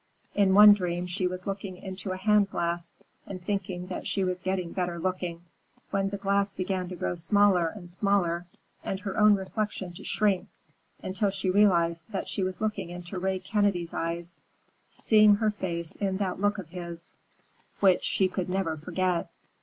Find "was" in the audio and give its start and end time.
1.27-1.45, 4.23-4.41, 12.41-12.59